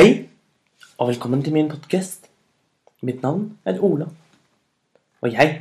Hei, 0.00 0.28
og 0.96 1.10
velkommen 1.10 1.42
til 1.44 1.52
min 1.52 1.66
podkast. 1.68 2.30
Mitt 3.04 3.20
navn 3.20 3.58
er 3.68 3.82
Ola. 3.84 4.06
Og 5.20 5.32
jeg, 5.32 5.58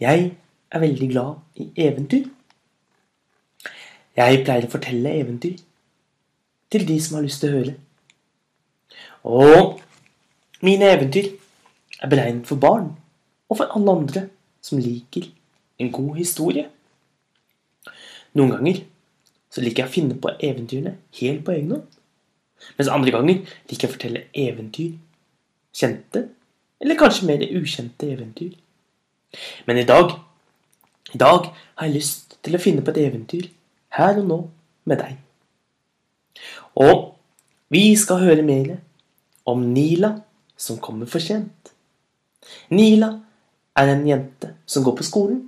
jeg 0.00 0.24
er 0.70 0.78
veldig 0.82 1.06
glad 1.08 1.38
i 1.56 1.70
eventyr. 1.80 2.26
Jeg 4.20 4.42
pleier 4.44 4.66
å 4.66 4.72
fortelle 4.74 5.14
eventyr 5.22 5.54
til 6.68 6.84
de 6.90 6.98
som 7.00 7.16
har 7.16 7.24
lyst 7.24 7.40
til 7.40 7.48
å 7.54 7.62
høre. 7.62 7.72
Og 9.24 9.80
mine 10.60 10.90
eventyr 10.98 11.30
er 11.96 12.12
beregnet 12.12 12.50
for 12.50 12.60
barn 12.60 12.90
og 13.48 13.62
for 13.62 13.72
alle 13.72 13.94
andre 14.02 14.26
som 14.60 14.82
liker 14.84 15.30
en 15.80 15.94
god 15.96 16.20
historie. 16.20 16.66
Noen 18.36 18.52
ganger 18.58 18.84
så 19.48 19.64
liker 19.64 19.86
jeg 19.86 19.88
å 19.88 19.96
finne 19.96 20.20
på 20.20 20.34
eventyrene 20.36 20.98
helt 21.22 21.42
på 21.48 21.56
egen 21.56 21.74
hånd. 21.78 21.88
Mens 22.78 22.90
andre 22.92 23.14
ganger 23.14 23.54
jeg 23.84 23.90
å 23.90 23.94
fortelle 23.94 24.26
eventyr. 24.36 24.96
Kjente, 25.76 26.26
eller 26.82 26.98
kanskje 26.98 27.28
mer 27.28 27.44
ukjente 27.46 28.08
eventyr. 28.10 28.56
Men 29.68 29.78
i 29.78 29.86
dag 29.86 30.16
i 31.14 31.18
dag 31.18 31.50
har 31.50 31.88
jeg 31.88 31.96
lyst 31.96 32.36
til 32.44 32.54
å 32.54 32.62
finne 32.62 32.84
på 32.86 32.92
et 32.92 33.00
eventyr 33.02 33.48
her 33.96 34.20
og 34.20 34.28
nå 34.28 34.38
med 34.90 35.00
deg. 35.02 35.16
Og 36.78 37.16
vi 37.72 37.96
skal 37.98 38.22
høre 38.22 38.46
mer 38.46 38.76
om 39.50 39.64
Nila 39.74 40.12
som 40.60 40.78
kommer 40.82 41.10
for 41.10 41.22
sent. 41.22 41.72
Nila 42.70 43.10
er 43.78 43.90
en 43.90 44.06
jente 44.06 44.54
som 44.70 44.86
går 44.86 44.98
på 45.00 45.06
skolen. 45.06 45.42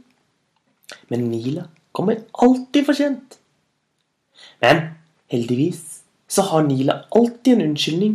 Men 1.09 1.29
Nila 1.31 1.69
kommer 1.95 2.25
alltid 2.33 2.87
for 2.89 2.99
sent. 2.99 3.39
Men 4.63 4.89
heldigvis 5.31 6.02
så 6.33 6.43
har 6.49 6.63
Nila 6.65 7.03
alltid 7.13 7.55
en 7.55 7.67
unnskyldning 7.71 8.15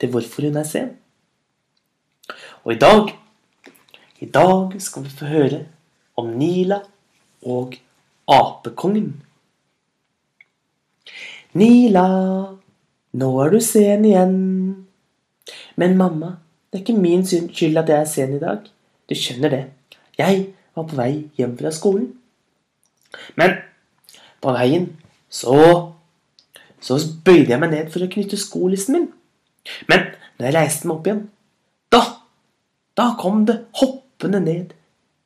til 0.00 0.10
hvorfor 0.12 0.44
hun 0.44 0.56
er 0.60 0.66
sen. 0.68 0.90
Og 2.64 2.74
i 2.74 2.78
dag 2.78 3.14
I 4.20 4.26
dag 4.26 4.74
skal 4.80 5.04
vi 5.04 5.10
få 5.12 5.28
høre 5.28 5.64
om 6.16 6.28
Nila 6.38 6.78
og 7.44 7.74
apekongen. 8.30 9.10
Nila, 11.52 12.06
nå 13.12 13.30
er 13.42 13.50
du 13.52 13.60
sen 13.60 14.04
igjen. 14.08 14.36
Men 15.76 15.96
mamma, 15.96 16.36
det 16.70 16.78
er 16.78 16.84
ikke 16.84 17.00
min 17.00 17.26
skyld 17.26 17.76
at 17.82 17.88
jeg 17.88 18.00
er 18.00 18.08
sen 18.08 18.36
i 18.36 18.40
dag. 18.40 18.64
Du 19.08 19.14
skjønner 19.14 19.52
det. 19.52 19.64
Jeg 20.18 20.46
var 20.74 20.88
på 20.88 20.96
vei 20.96 21.12
hjem 21.36 21.58
fra 21.58 21.72
skolen. 21.74 22.14
Men 23.36 23.58
på 24.40 24.54
veien 24.56 24.88
så 25.28 25.93
så 26.84 26.98
bøyde 27.24 27.54
jeg 27.54 27.60
meg 27.62 27.72
ned 27.72 27.92
for 27.92 28.04
å 28.04 28.10
knytte 28.12 28.40
skolissen 28.40 28.98
min. 28.98 29.08
Men 29.88 30.10
når 30.36 30.48
jeg 30.48 30.56
reiste 30.58 30.88
meg 30.88 30.98
opp 30.98 31.08
igjen, 31.08 31.24
da 31.92 32.02
da 32.94 33.08
kom 33.18 33.42
det 33.48 33.56
hoppende 33.80 34.40
ned 34.42 34.74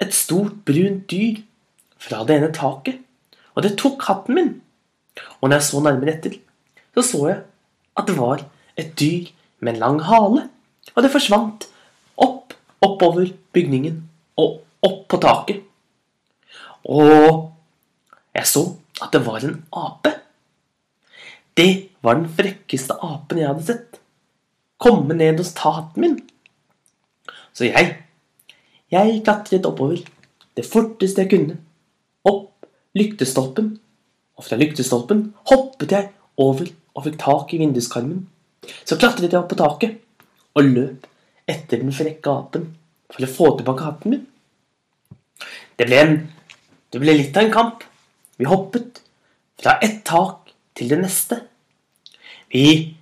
et 0.00 0.14
stort, 0.14 0.62
brunt 0.64 1.04
dyr 1.10 1.42
fra 2.00 2.22
det 2.24 2.38
ene 2.38 2.52
taket. 2.54 3.02
Og 3.54 3.64
det 3.66 3.74
tok 3.80 4.06
hatten 4.08 4.38
min. 4.38 4.52
Og 5.40 5.48
når 5.48 5.58
jeg 5.58 5.66
så 5.66 5.82
nærmere 5.84 6.14
etter, 6.14 6.38
så 6.94 7.04
så 7.04 7.24
jeg 7.28 7.40
at 7.98 8.06
det 8.08 8.16
var 8.16 8.44
et 8.78 8.94
dyr 9.00 9.28
med 9.60 9.74
en 9.74 9.82
lang 9.82 10.00
hale. 10.06 10.46
Og 10.94 11.02
det 11.02 11.12
forsvant 11.12 11.66
opp, 12.16 12.54
oppover 12.80 13.26
bygningen 13.52 14.00
og 14.38 14.62
opp 14.86 15.02
på 15.10 15.20
taket. 15.20 15.64
Og 16.88 17.50
jeg 18.38 18.46
så 18.46 18.64
at 19.02 19.12
det 19.12 19.26
var 19.26 19.44
en 19.44 19.58
ape. 19.74 20.14
Det 21.58 21.90
var 22.06 22.14
den 22.14 22.28
frekkeste 22.30 22.94
apen 23.02 23.40
jeg 23.40 23.50
hadde 23.50 23.66
sett. 23.66 23.98
Komme 24.78 25.16
ned 25.18 25.40
hos 25.40 25.56
taten 25.58 26.04
min. 26.04 26.20
Så 27.52 27.66
jeg 27.66 27.96
jeg 28.88 29.18
klatret 29.26 29.66
oppover 29.68 29.98
det 30.56 30.64
forteste 30.64 31.24
jeg 31.24 31.32
kunne. 31.32 31.58
Opp 32.24 32.68
lyktestolpen. 32.96 33.74
Og 34.38 34.46
fra 34.46 34.56
lyktestolpen 34.60 35.32
hoppet 35.50 35.92
jeg 35.92 36.12
over 36.38 36.70
og 36.94 37.04
fikk 37.04 37.18
tak 37.20 37.52
i 37.52 37.60
vinduskarmen. 37.60 38.22
Så 38.86 38.96
klatret 38.96 39.32
jeg 39.32 39.40
opp 39.40 39.50
på 39.50 39.58
taket 39.58 39.98
og 40.54 40.70
løp 40.70 41.06
etter 41.48 41.82
den 41.82 41.94
frekke 41.94 42.32
apen 42.32 42.70
for 43.10 43.24
å 43.24 43.32
få 43.34 43.50
tilbake 43.58 43.86
hatten 43.86 44.14
min. 44.14 44.24
Det 45.78 45.86
ble, 45.86 45.98
en, 45.98 46.16
det 46.92 47.02
ble 47.02 47.14
litt 47.18 47.36
av 47.36 47.46
en 47.46 47.54
kamp. 47.54 47.84
Vi 48.38 48.48
hoppet 48.48 49.02
fra 49.58 49.78
ett 49.82 50.00
tak 50.06 50.47
til 50.78 50.92
det 50.92 51.00
neste. 51.00 51.40
Vi 52.52 52.94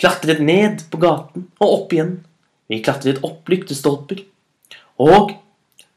klatret 0.00 0.40
ned 0.42 0.86
på 0.90 1.00
gaten 1.02 1.48
og 1.60 1.74
opp 1.78 1.94
igjen. 1.94 2.16
Vi 2.70 2.80
klatret 2.84 3.20
opp 3.26 3.50
lyktestolper 3.50 4.22
og 5.02 5.34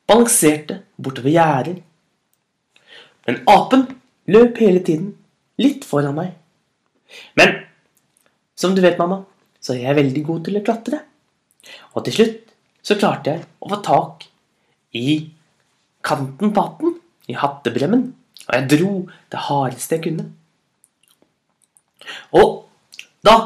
balanserte 0.09 0.81
bortover 0.98 1.34
gjerder. 1.34 1.80
Men 3.28 3.42
apen 3.52 3.86
løp 4.31 4.59
hele 4.64 4.81
tiden 4.84 5.14
litt 5.62 5.86
foran 5.88 6.18
meg. 6.18 6.34
Men 7.40 7.56
som 8.58 8.74
du 8.75 8.81
vet, 8.81 8.98
mamma, 9.00 9.22
så 9.62 9.75
er 9.75 9.88
jeg 9.88 10.00
veldig 10.00 10.24
god 10.28 10.46
til 10.48 10.59
å 10.59 10.64
klatre. 10.66 11.02
Og 11.94 12.06
til 12.08 12.16
slutt 12.16 12.54
så 12.88 12.98
klarte 13.00 13.34
jeg 13.34 13.46
å 13.59 13.69
få 13.72 13.80
tak 13.86 14.28
i 14.98 15.18
kanten 16.08 16.54
på 16.56 16.64
hatten, 16.64 16.96
i 17.28 17.36
hattebremmen, 17.36 18.06
og 18.48 18.54
jeg 18.56 18.68
dro 18.72 18.92
det 19.34 19.42
hardeste 19.50 19.98
jeg 19.98 20.06
kunne. 20.08 20.30
Og 22.38 22.66
da 23.26 23.38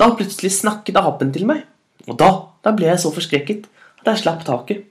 da 0.00 0.08
plutselig 0.16 0.54
snakket 0.56 0.96
apen 0.96 1.32
til 1.34 1.44
meg, 1.48 1.66
og 2.08 2.16
da, 2.20 2.30
da 2.64 2.72
ble 2.72 2.88
jeg 2.88 3.02
så 3.02 3.10
forskrekket 3.12 3.66
at 4.00 4.08
jeg 4.08 4.22
slapp 4.22 4.46
taket. 4.46 4.86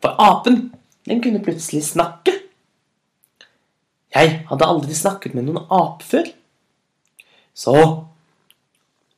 For 0.00 0.16
apen, 0.16 0.70
den 1.04 1.20
kunne 1.22 1.42
plutselig 1.44 1.84
snakke. 1.84 2.32
Jeg 4.12 4.32
hadde 4.48 4.68
aldri 4.68 4.96
snakket 4.96 5.36
med 5.36 5.46
noen 5.48 5.66
ape 5.68 6.06
før. 6.06 6.32
Så 7.54 7.76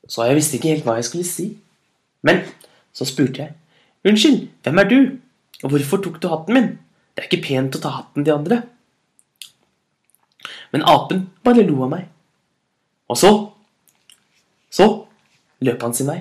Så 0.05 0.27
jeg 0.27 0.37
visste 0.37 0.59
ikke 0.59 0.69
helt 0.69 0.85
hva 0.85 0.99
jeg 0.99 1.07
skulle 1.07 1.25
si. 1.25 1.47
Men 2.23 2.43
så 2.93 3.07
spurte 3.09 3.41
jeg. 3.41 3.55
Unnskyld, 4.05 4.51
hvem 4.63 4.79
er 4.83 4.89
du? 4.91 4.99
Og 5.65 5.71
hvorfor 5.73 6.03
tok 6.05 6.19
du 6.21 6.29
hatten 6.29 6.55
min? 6.55 6.67
Det 7.15 7.25
er 7.25 7.29
ikke 7.31 7.47
pent 7.47 7.79
å 7.79 7.81
ta 7.81 7.93
hatten 7.95 8.27
til 8.27 8.35
andre. 8.35 8.59
Men 10.75 10.87
apen 10.91 11.29
bare 11.47 11.65
lo 11.67 11.85
av 11.87 11.93
meg. 11.95 12.09
Og 13.09 13.19
så 13.21 13.33
Så 14.75 15.07
løp 15.63 15.83
han 15.83 15.93
sin 15.95 16.09
vei. 16.11 16.19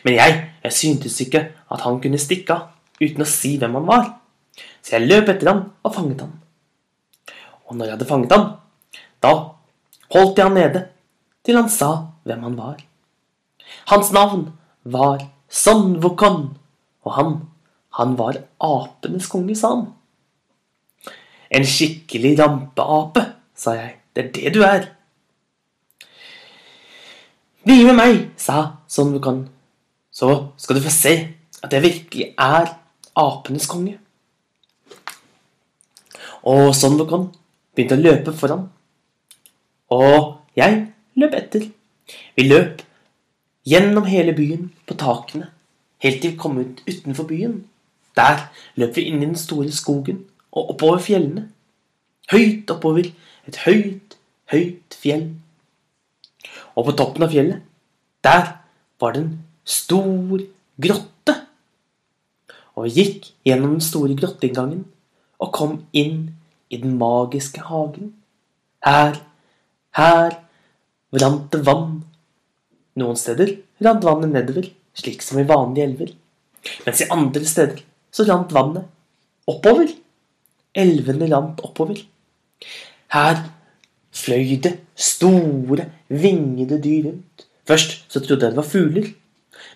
Men 0.00 0.14
jeg, 0.14 0.36
jeg 0.64 0.72
syntes 0.72 1.18
ikke 1.20 1.42
at 1.52 1.82
han 1.84 1.98
kunne 2.00 2.16
stikke 2.16 2.54
av 2.54 2.70
uten 3.02 3.20
å 3.20 3.28
si 3.28 3.58
hvem 3.60 3.74
han 3.76 3.84
var. 3.84 4.06
Så 4.80 4.94
jeg 4.96 5.10
løp 5.10 5.28
etter 5.28 5.50
ham 5.50 5.60
og 5.84 5.92
fanget 5.92 6.22
ham. 6.24 6.30
Og 7.68 7.76
når 7.76 7.90
jeg 7.90 7.94
hadde 7.98 8.08
fanget 8.08 8.32
ham, 8.32 8.46
da 9.20 9.32
holdt 10.14 10.40
jeg 10.40 10.48
han 10.48 10.56
nede 10.56 10.82
til 11.44 11.58
han 11.60 11.68
sa 11.68 11.90
hvem 12.24 12.48
han 12.48 12.56
var. 12.56 12.80
Hans 13.92 14.12
navn 14.16 14.48
var 14.84 15.20
Son 15.52 15.98
og 16.00 17.12
han, 17.12 17.32
han 17.98 18.16
var 18.16 18.38
apenes 18.60 19.28
konge, 19.28 19.56
sa 19.56 19.74
han. 19.74 19.86
En 21.52 21.66
skikkelig 21.68 22.38
rampeape, 22.38 23.26
sa 23.62 23.78
jeg. 23.78 23.96
Det 24.12 24.26
er 24.26 24.34
det 24.36 24.54
du 24.54 24.62
er. 24.66 24.86
Bli 27.62 27.82
med 27.86 27.98
meg, 27.98 28.22
sa 28.36 28.82
Son 28.90 29.14
Wukon 29.14 29.44
så 30.12 30.28
skal 30.60 30.76
du 30.76 30.84
få 30.84 30.92
se 30.92 31.12
at 31.64 31.72
jeg 31.72 31.82
virkelig 31.82 32.34
er 32.38 32.74
apenes 33.16 33.66
konge. 33.66 33.96
Og 36.44 36.74
Sondokon 36.76 37.30
begynte 37.74 37.96
å 37.96 38.02
løpe 38.02 38.34
foran. 38.36 38.66
Og 39.92 40.42
jeg 40.58 40.82
løp 41.16 41.36
etter. 41.38 41.68
Vi 42.36 42.44
løp 42.44 42.82
gjennom 43.68 44.08
hele 44.10 44.34
byen, 44.36 44.68
på 44.86 44.96
takene, 44.98 45.48
helt 46.02 46.20
til 46.20 46.34
vi 46.34 46.40
kom 46.40 46.58
ut 46.58 46.82
utenfor 46.84 47.28
byen. 47.30 47.62
Der 48.18 48.48
løp 48.76 48.96
vi 48.98 49.06
inn 49.08 49.22
i 49.22 49.28
den 49.30 49.38
store 49.38 49.72
skogen 49.72 50.26
og 50.50 50.74
oppover 50.74 51.00
fjellene. 51.00 51.46
Høyt 52.32 52.68
oppover 52.74 53.08
et 53.48 53.58
høyt, 53.64 54.16
høyt 54.52 54.96
fjell. 54.98 55.28
Og 56.76 56.88
på 56.88 56.96
toppen 56.98 57.26
av 57.26 57.32
fjellet, 57.32 57.62
der 58.24 58.46
var 59.02 59.14
det 59.14 59.24
en 59.24 59.32
stor 59.64 60.44
grotte. 60.82 61.34
Og 62.76 62.86
vi 62.86 62.94
gikk 63.00 63.32
gjennom 63.46 63.76
den 63.76 63.84
store 63.84 64.16
grotteinngangen 64.18 64.86
og 65.42 65.52
kom 65.54 65.74
inn 65.92 66.30
i 66.72 66.78
den 66.80 66.96
magiske 67.00 67.64
hagen. 67.66 68.14
Her, 68.86 69.18
her 69.98 70.38
rant 71.12 71.50
det 71.52 71.62
vann. 71.66 72.00
Noen 73.00 73.18
steder 73.18 73.56
rant 73.84 74.04
vannet 74.06 74.32
nedover, 74.32 74.68
slik 74.96 75.24
som 75.24 75.40
i 75.40 75.48
vanlige 75.48 75.88
elver. 75.88 76.14
Mens 76.86 77.02
i 77.02 77.10
andre 77.12 77.44
steder 77.48 77.82
så 78.12 78.26
rant 78.28 78.52
vannet 78.54 78.88
oppover. 79.50 79.90
Elvene 80.72 81.28
rant 81.28 81.60
oppover. 81.66 81.98
Her 83.12 83.42
fløy 84.12 84.58
det 84.64 84.78
store, 84.96 85.88
vingede 86.08 86.80
dyr 86.82 87.08
rundt. 87.08 87.46
Først 87.68 88.04
så 88.08 88.20
trodde 88.20 88.46
jeg 88.46 88.54
det 88.54 88.60
var 88.60 88.68
fugler. 88.68 89.08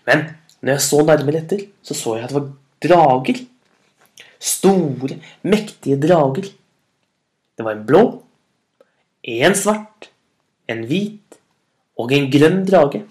Men 0.06 0.25
når 0.61 0.73
jeg 0.73 0.85
så 0.85 1.03
nærmere 1.05 1.43
etter, 1.43 1.67
så 1.83 1.94
så 1.94 2.17
jeg 2.17 2.25
at 2.25 2.31
det 2.31 2.41
var 2.41 2.53
drager. 2.85 3.43
Store, 4.41 5.19
mektige 5.43 6.00
drager. 6.00 6.49
Det 7.56 7.65
var 7.65 7.73
en 7.73 7.87
blå, 7.87 8.03
en 9.23 9.55
svart, 9.55 10.11
en 10.69 10.85
hvit 10.88 11.38
og 11.97 12.12
en 12.12 12.29
grønn 12.33 12.65
drage. 12.69 13.05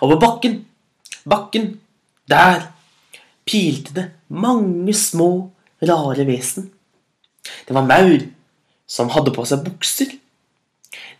Og 0.00 0.12
på 0.12 0.18
bakken, 0.20 0.58
bakken, 1.28 1.72
der 2.28 2.68
pilte 3.48 3.94
det 3.96 4.06
mange 4.28 4.94
små, 4.94 5.50
rare 5.82 6.26
vesen. 6.28 6.70
Det 7.66 7.76
var 7.76 7.86
maur 7.88 8.26
som 8.90 9.10
hadde 9.14 9.34
på 9.34 9.44
seg 9.48 9.64
bukser. 9.66 10.14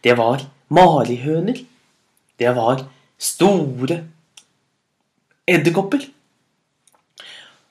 Det 0.02 0.16
var 0.18 0.46
marihøner. 0.72 1.60
Det 2.40 2.54
var 2.56 2.86
store 3.20 4.00
edderkopper. 5.50 6.06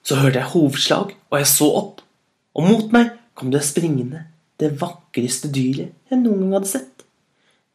Så 0.04 0.18
hørte 0.20 0.40
jeg 0.40 0.52
hovslag, 0.54 1.16
og 1.30 1.38
jeg 1.42 1.50
så 1.50 1.68
opp, 1.82 2.02
og 2.58 2.66
mot 2.66 2.94
meg 2.94 3.12
kom 3.38 3.52
det 3.54 3.62
springende 3.68 4.26
det 4.60 4.74
vakreste 4.82 5.52
dyret 5.54 5.94
jeg 6.10 6.20
noen 6.20 6.48
gang 6.48 6.56
hadde 6.58 6.72
sett. 6.72 7.06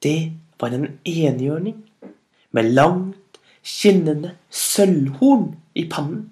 Det 0.02 0.34
var 0.60 0.74
en 0.74 0.88
enhjørning 1.08 1.78
med 2.54 2.72
langt, 2.76 3.38
skinnende 3.64 4.34
sølvhorn 4.52 5.54
i 5.74 5.86
pannen. 5.88 6.26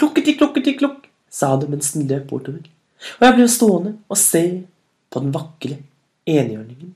Klukketi, 0.00 0.34
klukketi, 0.40 0.74
klukk, 0.80 1.04
sa 1.30 1.52
det 1.60 1.68
mens 1.70 1.92
den 1.94 2.08
løp 2.10 2.26
bortover, 2.32 2.64
og 3.18 3.26
jeg 3.26 3.36
ble 3.36 3.46
stående 3.48 3.94
og 4.08 4.18
se 4.20 4.44
på 5.10 5.22
den 5.22 5.32
vakre 5.34 5.78
enhjørningen. 6.28 6.92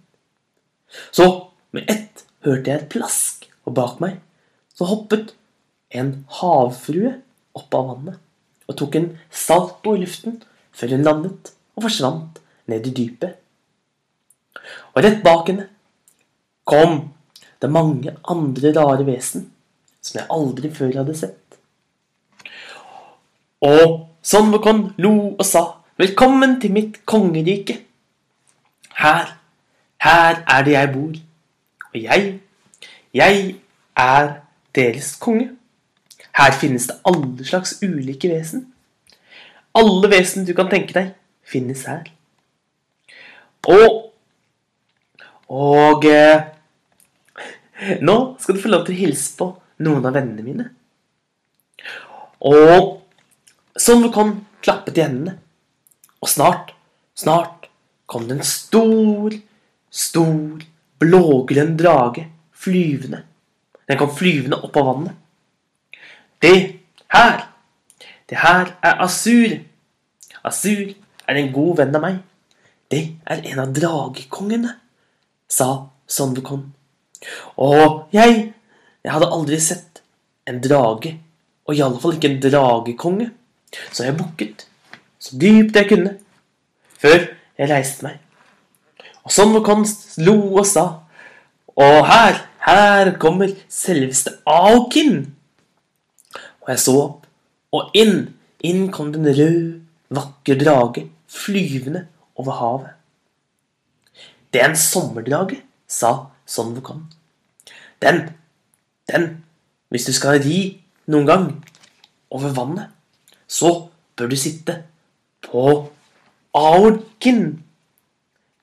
Så 1.11 1.27
med 1.75 1.89
ett 1.91 2.25
hørte 2.45 2.71
jeg 2.71 2.83
et 2.83 2.93
plask, 2.93 3.49
og 3.65 3.77
bak 3.79 4.01
meg 4.03 4.21
så 4.75 4.87
hoppet 4.91 5.33
en 5.95 6.12
havfrue 6.41 7.15
opp 7.56 7.77
av 7.79 7.89
vannet 7.93 8.69
og 8.69 8.77
tok 8.81 8.99
en 8.99 9.11
salto 9.33 9.95
i 9.95 10.03
luften 10.03 10.41
før 10.75 10.97
hun 10.97 11.06
landet 11.06 11.53
og 11.75 11.87
forsvant 11.87 12.41
ned 12.71 12.87
i 12.89 12.95
dypet. 12.97 13.37
Og 14.95 15.05
rett 15.05 15.23
bak 15.25 15.49
henne 15.50 15.69
kom 16.69 17.00
det 17.62 17.71
mange 17.73 18.15
andre 18.31 18.73
rare 18.77 19.07
vesen 19.07 19.49
som 20.05 20.21
jeg 20.21 20.31
aldri 20.33 20.71
før 20.75 21.00
hadde 21.00 21.17
sett. 21.17 21.59
Og 23.65 24.11
Sonvokon 24.25 24.87
lo 25.05 25.15
og 25.35 25.45
sa, 25.45 25.62
'Velkommen 25.99 26.61
til 26.61 26.73
mitt 26.73 27.06
kongerike'. 27.06 27.79
Her, 28.96 29.38
her 30.00 30.44
er 30.46 30.64
det 30.64 30.73
jeg 30.73 30.91
bor. 30.93 31.12
Og 31.94 32.02
jeg, 32.02 32.41
jeg 33.14 33.55
er 33.96 34.32
deres 34.75 35.17
konge. 35.17 35.50
Her 36.37 36.52
finnes 36.52 36.87
det 36.87 36.96
alle 37.05 37.44
slags 37.44 37.79
ulike 37.82 38.29
vesen. 38.29 38.75
Alle 39.75 40.11
vesen 40.11 40.46
du 40.46 40.52
kan 40.55 40.70
tenke 40.70 40.94
deg, 40.94 41.14
finnes 41.43 41.85
her. 41.85 42.02
Og 43.69 44.11
Og 45.49 46.05
eh, 46.05 46.40
Nå 48.00 48.37
skal 48.40 48.56
du 48.56 48.62
få 48.62 48.69
lov 48.69 48.87
til 48.87 48.94
å 48.94 48.99
hilse 48.99 49.37
på 49.37 49.50
noen 49.85 50.06
av 50.06 50.14
vennene 50.17 50.43
mine. 50.43 50.69
Og 52.40 53.02
sånn 53.76 54.02
du 54.02 54.11
kan 54.14 54.38
klappe 54.64 54.90
til 54.90 55.05
hendene. 55.05 55.38
Og 56.25 56.31
snart, 56.32 56.73
snart 57.12 57.67
kom 58.09 58.25
det 58.29 58.38
en 58.38 58.47
stor, 58.49 59.35
stor 59.93 60.62
blågrønn 61.03 61.75
drage 61.76 62.31
flyvende. 62.56 63.21
Den 63.85 64.00
kom 64.00 64.15
flyvende 64.17 64.62
opp 64.65 64.79
av 64.81 64.88
vannet. 64.88 65.19
Det 66.41 66.56
her, 67.12 67.44
det 68.31 68.41
her 68.41 68.73
er 68.81 69.05
Asur. 69.05 69.59
Asur 70.49 70.94
er 71.29 71.41
en 71.43 71.53
god 71.53 71.76
venn 71.82 72.00
av 72.00 72.06
meg. 72.06 72.19
Det 72.88 73.05
er 73.29 73.44
en 73.53 73.61
av 73.61 73.76
dragekongene, 73.76 74.73
sa 75.49 75.71
Sondekon. 76.09 76.71
Og 77.61 78.15
jeg, 78.17 78.47
jeg 79.05 79.12
hadde 79.12 79.32
aldri 79.32 79.61
sett 79.61 80.00
en 80.49 80.65
drage, 80.65 81.19
og 81.69 81.76
iallfall 81.76 82.17
ikke 82.17 82.32
en 82.32 82.44
dragekonge. 82.44 83.32
Så 83.93 84.09
jeg 84.09 84.17
bukket 84.17 84.71
så 85.25 85.38
dypt 85.41 85.76
jeg 85.79 85.88
kunne, 85.88 86.19
før 87.00 87.23
jeg 87.56 87.71
reiste 87.71 88.05
meg. 88.05 88.19
Og 89.25 89.32
sånn 89.32 89.55
Sondekon 89.55 89.87
lo 90.26 90.37
og 90.61 90.67
sa, 90.69 90.85
og 91.81 91.97
her, 92.11 92.43
her 92.67 93.15
kommer 93.21 93.55
selveste 93.73 94.37
Aokin. 94.47 95.23
Og 96.65 96.69
jeg 96.75 96.82
så 96.85 96.97
opp, 97.00 97.25
og 97.75 97.97
inn, 97.97 98.35
inn 98.61 98.91
kom 98.93 99.15
den 99.15 99.26
rød, 99.26 99.81
vakre 100.15 100.59
drage 100.61 101.09
flyvende 101.31 102.05
over 102.37 102.61
havet. 102.61 102.93
Det 104.53 104.61
er 104.62 104.71
en 104.71 104.79
sommerdrage, 104.79 105.62
sa 105.88 106.31
Son 106.47 106.76
Wukong. 106.76 107.03
Den, 108.05 108.29
den, 109.09 109.44
hvis 109.88 110.06
du 110.06 110.12
skal 110.15 110.43
ri 110.44 110.85
noen 111.11 111.26
gang 111.26 111.47
over 112.31 112.53
vannet, 112.55 112.93
så 113.49 113.88
bør 114.15 114.31
du 114.31 114.37
sitte 114.38 114.82
på 115.44 115.64
Aorkin. 116.55 117.62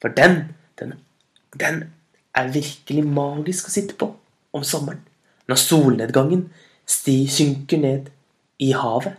For 0.02 0.14
den, 0.18 0.56
den, 0.80 0.94
den 1.60 1.84
er 2.36 2.52
virkelig 2.54 3.06
magisk 3.06 3.70
å 3.70 3.74
sitte 3.74 3.98
på 4.00 4.12
om 4.56 4.66
sommeren. 4.66 5.02
Når 5.50 5.60
solnedgangen 5.60 6.46
sti 6.90 7.18
synker 7.32 7.82
ned 7.82 8.10
i 8.62 8.72
havet. 8.78 9.18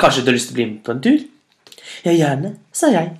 Kanskje 0.00 0.24
du 0.24 0.30
har 0.30 0.38
lyst 0.38 0.50
til 0.50 0.56
å 0.56 0.60
bli 0.60 0.68
med 0.70 0.80
på 0.86 0.94
en 0.94 1.02
tur? 1.04 1.20
Ja, 2.04 2.14
gjerne, 2.14 2.54
sa 2.72 2.88
jeg. 2.92 3.18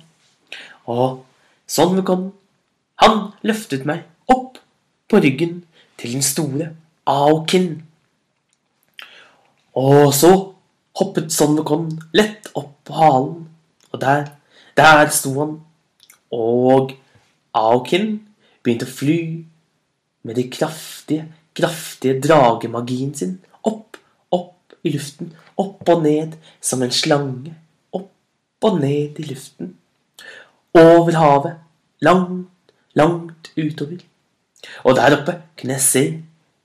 Og 0.89 1.23
sånn 1.69 2.01
kom 2.05 2.31
Han 3.03 3.33
løftet 3.43 3.83
meg 3.83 4.05
opp 4.31 4.55
på 5.11 5.19
ryggen 5.19 5.65
til 5.99 6.13
den 6.15 6.23
store 6.23 6.69
Aokin. 7.11 7.83
Og 9.75 10.13
så 10.15 10.54
hoppet 10.99 11.33
Sonvekon 11.33 11.89
lett 12.15 12.49
opp 12.55 12.77
på 12.87 12.95
halen, 12.95 13.47
og 13.91 14.01
der, 14.01 14.29
der 14.77 15.09
sto 15.13 15.33
han. 15.39 15.57
Og 16.35 16.95
Aokin 17.55 18.19
begynte 18.63 18.87
å 18.87 18.95
fly 18.95 19.19
med 20.25 20.39
de 20.39 20.47
kraftige, 20.51 21.27
kraftige 21.55 22.19
dragemagien 22.23 23.13
sin 23.15 23.37
opp, 23.63 23.99
opp 24.33 24.75
i 24.83 24.93
luften, 24.95 25.31
opp 25.61 25.87
og 25.91 26.03
ned 26.03 26.35
som 26.63 26.83
en 26.83 26.93
slange. 26.93 27.53
Opp 27.95 28.67
og 28.67 28.81
ned 28.81 29.21
i 29.21 29.29
luften. 29.29 29.75
Over 30.75 31.19
havet. 31.21 31.61
Langt, 32.03 32.73
langt 32.97 33.51
utover. 33.55 34.01
Og 34.83 34.97
der 34.97 35.15
oppe 35.15 35.37
kunne 35.57 35.77
jeg 35.77 35.85
se 35.85 36.05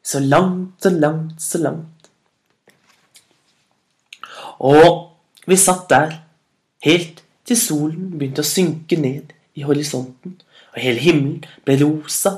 så 0.03 0.19
langt, 0.21 0.81
så 0.83 0.91
langt, 0.91 1.43
så 1.43 1.61
langt. 1.63 2.00
Og 4.61 5.49
vi 5.49 5.57
satt 5.57 5.89
der 5.91 6.19
helt 6.85 7.23
til 7.49 7.59
solen 7.59 8.13
begynte 8.13 8.45
å 8.45 8.47
synke 8.47 8.99
ned 9.01 9.33
i 9.57 9.65
horisonten, 9.67 10.37
og 10.71 10.79
hele 10.81 11.03
himmelen 11.03 11.41
ble 11.67 11.79
rosa, 11.81 12.37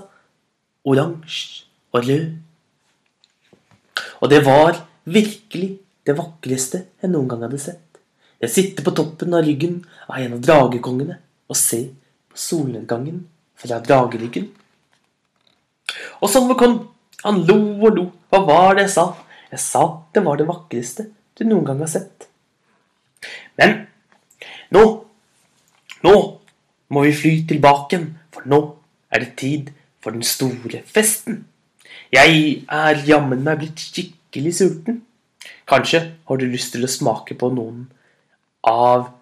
oransje 0.89 1.67
og 1.93 2.07
rød. 2.09 2.29
Og 4.23 4.31
det 4.31 4.41
var 4.47 4.79
virkelig 5.05 5.75
det 6.07 6.15
vakreste 6.19 6.85
jeg 7.03 7.11
noen 7.11 7.29
gang 7.31 7.45
hadde 7.45 7.61
sett. 7.61 7.99
Jeg 8.43 8.51
sitter 8.51 8.87
på 8.87 8.95
toppen 8.97 9.35
av 9.37 9.45
ryggen 9.47 9.83
av 10.09 10.17
en 10.19 10.39
av 10.39 10.43
dragekongene 10.43 11.19
og 11.51 11.59
ser 11.59 11.91
på 12.31 12.39
solnedgangen 12.39 13.21
fra 13.59 13.79
drageryggen. 13.83 14.49
Og 16.23 16.31
sånn 16.31 16.51
kom 16.59 16.79
han 17.23 17.43
lo 17.47 17.59
og 17.77 17.99
lo. 17.99 18.07
Hva 18.33 18.41
var 18.47 18.79
det 18.79 18.89
jeg 18.89 18.95
sa? 18.97 19.07
Jeg 19.53 19.63
sa 19.63 19.85
det 20.15 20.25
var 20.25 20.41
det 20.41 20.49
vakreste 20.49 21.11
du 21.39 21.45
noen 21.47 21.67
gang 21.69 21.81
har 21.85 21.91
sett. 21.91 22.29
Men 23.61 23.87
nå 24.75 24.85
Nå 26.03 26.17
må 26.91 27.03
vi 27.07 27.13
fly 27.15 27.31
tilbake, 27.47 28.01
for 28.35 28.43
nå 28.51 28.59
er 29.15 29.23
det 29.23 29.37
tid 29.39 29.69
for 30.03 30.11
den 30.11 30.25
store 30.27 30.81
festen. 30.83 31.45
Jeg 32.11 32.65
er 32.67 33.05
jammen 33.07 33.45
meg 33.47 33.61
blitt 33.61 33.79
skikkelig 33.79 34.57
sulten. 34.59 34.97
Kanskje 35.71 36.01
har 36.27 36.41
du 36.41 36.49
lyst 36.51 36.75
til 36.75 36.83
å 36.83 36.91
smake 36.91 37.37
på 37.39 37.53
noen 37.55 37.85
av 38.67 39.13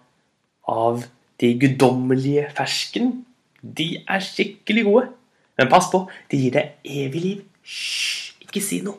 av 0.71 1.05
de 1.41 1.53
guddommelige 1.61 2.47
fersken. 2.57 3.13
De 3.61 4.01
er 4.07 4.25
skikkelig 4.25 4.85
gode. 4.87 5.07
Men 5.57 5.69
pass 5.69 5.89
på, 5.91 6.05
de 6.31 6.37
gir 6.37 6.53
deg 6.55 6.91
evig 7.05 7.21
liv. 7.21 7.39
Hysj, 7.61 8.33
ikke 8.47 8.63
si 8.63 8.81
noe. 8.85 8.97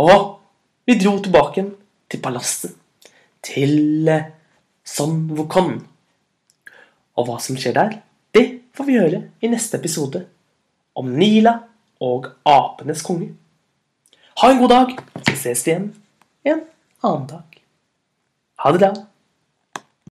Og 0.00 0.38
vi 0.86 0.98
dro 0.98 1.16
tilbake 1.22 1.64
til 2.10 2.22
palasset. 2.22 2.74
Til 3.42 4.08
eh, 4.08 4.28
Son 4.86 5.26
Wukon. 5.34 5.80
Og 7.16 7.26
hva 7.26 7.38
som 7.42 7.58
skjer 7.58 7.74
der, 7.76 7.98
det 8.34 8.46
får 8.76 8.88
vi 8.88 8.98
høre 9.00 9.22
i 9.42 9.50
neste 9.50 9.80
episode 9.80 10.26
om 10.96 11.08
Nila 11.18 11.56
og 12.04 12.30
apenes 12.46 13.02
konge. 13.04 13.32
Ha 14.42 14.50
en 14.52 14.60
god 14.60 14.72
dag, 14.72 14.96
så 15.24 15.36
ses 15.40 15.64
vi 15.66 15.72
igjen 15.72 15.90
en 16.44 16.64
annen 17.02 17.28
dag. 17.30 17.60
Ha 18.62 18.72
det 18.72 18.82
bra. 18.82 18.92